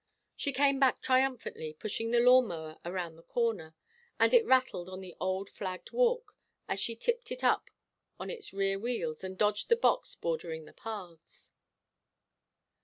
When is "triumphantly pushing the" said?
1.03-2.19